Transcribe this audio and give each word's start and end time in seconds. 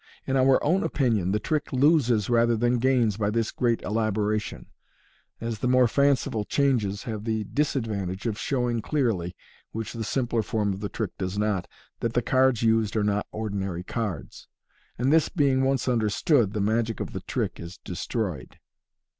In 0.25 0.35
our 0.35 0.57
own 0.63 0.81
opinion, 0.81 1.31
the 1.31 1.39
trick 1.39 1.71
loses 1.71 2.27
rather 2.27 2.57
than 2.57 2.79
gains 2.79 3.17
by 3.17 3.29
this 3.29 3.51
greater 3.51 3.85
elaboration, 3.85 4.65
as 5.39 5.59
the 5.59 5.67
more 5.67 5.87
fanciful 5.87 6.43
changes 6.43 7.03
have 7.03 7.23
the 7.23 7.43
dis 7.43 7.75
advantage 7.75 8.25
of 8.25 8.35
showing 8.39 8.81
clearly 8.81 9.35
(which 9.73 9.93
the 9.93 10.03
simpler 10.03 10.41
form 10.41 10.73
of 10.73 10.79
the 10.79 10.89
trick 10.89 11.15
does 11.19 11.37
not) 11.37 11.67
that 11.99 12.13
the 12.13 12.23
cards 12.23 12.63
used 12.63 12.95
are 12.95 13.03
not 13.03 13.27
ordinary 13.31 13.83
cards 13.83 14.47
j 14.97 15.03
and 15.03 15.13
this 15.13 15.29
being 15.29 15.63
once 15.63 15.87
understood, 15.87 16.53
the 16.53 16.59
magic 16.61 16.99
of 16.99 17.13
the 17.13 17.21
trick 17.21 17.59
is 17.59 17.77
destroyed. 17.77 18.57